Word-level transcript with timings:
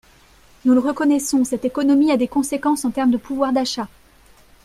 Nous 0.65 0.73
le 0.73 0.79
reconnaissons, 0.79 1.43
cette 1.43 1.63
économie 1.63 2.11
a 2.11 2.17
des 2.17 2.27
conséquences 2.27 2.85
en 2.85 2.89
termes 2.89 3.11
de 3.11 3.17
pouvoir 3.17 3.53
d’achat. 3.53 3.87